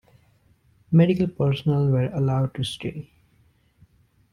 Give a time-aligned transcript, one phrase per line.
[0.91, 3.11] Medical personnel were allowed to stay.